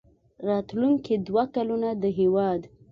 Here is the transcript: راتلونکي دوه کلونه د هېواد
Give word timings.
راتلونکي 0.47 1.13
دوه 1.27 1.43
کلونه 1.55 1.89
د 2.01 2.03
هېواد 2.19 2.61